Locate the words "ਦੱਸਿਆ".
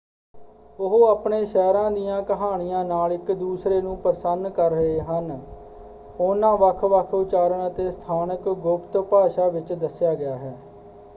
9.73-10.15